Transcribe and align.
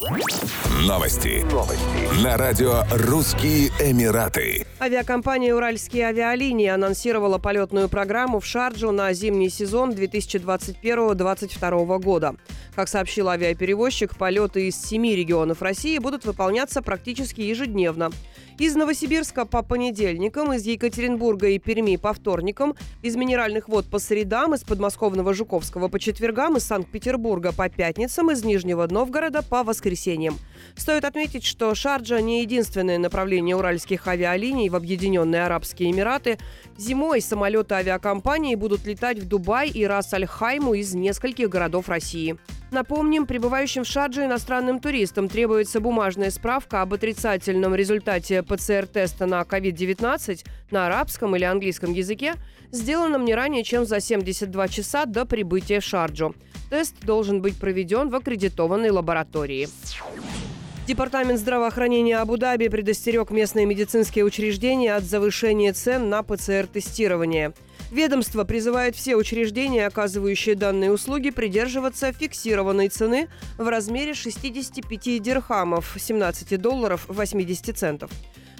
Новости. 0.00 1.44
Новости. 1.52 2.24
На 2.24 2.38
радио 2.38 2.84
«Русские 2.90 3.68
Эмираты». 3.78 4.66
Авиакомпания 4.80 5.54
«Уральские 5.54 6.06
авиалинии» 6.06 6.68
анонсировала 6.68 7.36
полетную 7.36 7.90
программу 7.90 8.40
в 8.40 8.46
Шарджу 8.46 8.92
на 8.92 9.12
зимний 9.12 9.50
сезон 9.50 9.90
2021-2022 9.90 11.98
года. 11.98 12.34
Как 12.74 12.88
сообщил 12.88 13.28
авиаперевозчик, 13.28 14.16
полеты 14.16 14.68
из 14.68 14.80
семи 14.80 15.14
регионов 15.14 15.60
России 15.60 15.98
будут 15.98 16.24
выполняться 16.24 16.80
практически 16.80 17.42
ежедневно. 17.42 18.10
Из 18.58 18.74
Новосибирска 18.74 19.44
по 19.46 19.62
понедельникам, 19.62 20.52
из 20.52 20.66
Екатеринбурга 20.66 21.48
и 21.48 21.58
Перми 21.58 21.96
по 21.96 22.12
вторникам, 22.12 22.74
из 23.02 23.16
Минеральных 23.16 23.68
вод 23.68 23.86
по 23.86 23.98
средам, 23.98 24.54
из 24.54 24.62
подмосковного 24.64 25.32
Жуковского 25.34 25.88
по 25.88 25.98
четвергам, 25.98 26.58
из 26.58 26.64
Санкт-Петербурга 26.64 27.52
по 27.52 27.70
пятницам, 27.70 28.30
из 28.30 28.44
Нижнего 28.44 28.86
Новгорода 28.86 29.40
по 29.42 29.62
воскресеньям. 29.62 29.89
Стоит 30.76 31.04
отметить, 31.04 31.44
что 31.44 31.74
Шарджа 31.74 32.20
не 32.20 32.42
единственное 32.42 32.98
направление 32.98 33.56
уральских 33.56 34.06
авиалиний 34.06 34.68
в 34.68 34.76
Объединенные 34.76 35.44
Арабские 35.44 35.90
Эмираты. 35.90 36.38
Зимой 36.76 37.20
самолеты 37.20 37.74
авиакомпании 37.74 38.54
будут 38.54 38.86
летать 38.86 39.18
в 39.18 39.28
Дубай 39.28 39.68
и 39.68 39.84
Рас-Аль-Хайму 39.84 40.74
из 40.74 40.94
нескольких 40.94 41.48
городов 41.48 41.88
России. 41.88 42.38
Напомним, 42.70 43.26
прибывающим 43.26 43.82
в 43.82 43.88
Шарджу 43.88 44.22
иностранным 44.22 44.78
туристам 44.78 45.28
требуется 45.28 45.80
бумажная 45.80 46.30
справка 46.30 46.82
об 46.82 46.94
отрицательном 46.94 47.74
результате 47.74 48.42
ПЦР-теста 48.44 49.26
на 49.26 49.42
COVID-19 49.42 50.44
на 50.70 50.86
арабском 50.86 51.34
или 51.34 51.44
английском 51.44 51.92
языке, 51.92 52.34
сделанном 52.70 53.24
не 53.24 53.34
ранее, 53.34 53.64
чем 53.64 53.84
за 53.84 54.00
72 54.00 54.68
часа 54.68 55.04
до 55.04 55.26
прибытия 55.26 55.80
в 55.80 55.84
Шарджу. 55.84 56.34
Тест 56.70 56.94
должен 57.02 57.42
быть 57.42 57.58
проведен 57.58 58.08
в 58.08 58.14
аккредитованной 58.14 58.90
лаборатории. 58.90 59.68
Департамент 60.86 61.40
здравоохранения 61.40 62.18
Абу-Даби 62.18 62.68
предостерег 62.68 63.30
местные 63.30 63.66
медицинские 63.66 64.24
учреждения 64.24 64.94
от 64.94 65.02
завышения 65.02 65.72
цен 65.72 66.08
на 66.08 66.22
ПЦР-тестирование– 66.22 67.52
Ведомство 67.90 68.44
призывает 68.44 68.94
все 68.94 69.16
учреждения, 69.16 69.86
оказывающие 69.86 70.54
данные 70.54 70.92
услуги, 70.92 71.30
придерживаться 71.30 72.12
фиксированной 72.12 72.88
цены 72.88 73.28
в 73.58 73.68
размере 73.68 74.14
65 74.14 75.20
дирхамов, 75.20 75.96
17 75.98 76.60
долларов 76.60 77.06
80 77.08 77.76
центов. 77.76 78.10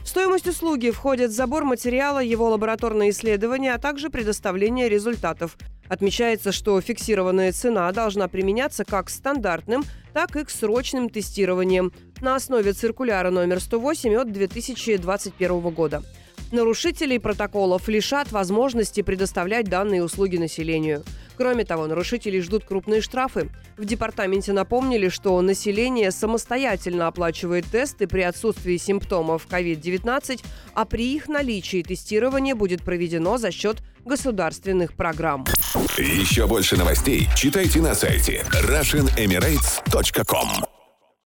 В 0.03 0.09
стоимость 0.09 0.48
услуги 0.48 0.91
входят 0.91 1.31
забор 1.31 1.64
материала, 1.64 2.19
его 2.19 2.48
лабораторные 2.48 3.11
исследования, 3.11 3.75
а 3.75 3.78
также 3.78 4.11
предоставление 4.11 4.89
результатов. 4.89 5.56
Отмечается, 5.89 6.50
что 6.50 6.81
фиксированная 6.81 7.53
цена 7.53 7.92
должна 7.92 8.27
применяться 8.27 8.84
как 8.84 9.06
к 9.06 9.11
стандартным, 9.11 9.84
так 10.12 10.34
и 10.34 10.44
к 10.44 10.50
срочным 10.50 11.09
тестированиям 11.09 11.92
на 12.20 12.34
основе 12.34 12.72
циркуляра 12.72 13.31
номер 13.31 13.61
108 13.61 14.15
от 14.17 14.33
2021 14.33 15.61
года. 15.70 16.03
Нарушителей 16.53 17.20
протоколов 17.20 17.89
лишат 17.89 18.33
возможности 18.33 19.03
предоставлять 19.03 19.69
данные 19.69 20.03
услуги 20.03 20.37
населению. 20.37 21.05
Кроме 21.37 21.65
того, 21.65 21.87
нарушителей 21.87 22.41
ждут 22.41 22.65
крупные 22.65 23.01
штрафы. 23.01 23.48
В 23.79 23.84
департаменте 23.84 24.53
напомнили, 24.53 25.09
что 25.09 25.41
население 25.41 26.11
самостоятельно 26.11 27.06
оплачивает 27.06 27.67
тесты 27.67 28.06
при 28.06 28.23
отсутствии 28.23 28.77
симптомов 28.77 29.47
COVID-19, 29.48 30.43
а 30.75 30.84
при 30.84 31.15
их 31.15 31.28
наличии 31.28 31.83
тестирование 31.83 32.55
будет 32.55 32.83
проведено 32.83 33.39
за 33.39 33.53
счет 33.53 33.78
государственных 34.05 34.95
программ. 34.95 35.47
Еще 35.97 36.47
больше 36.47 36.77
новостей 36.77 37.28
читайте 37.37 37.81
на 37.81 37.95
сайте 37.95 38.45
RussianEmirates.com 38.53 40.69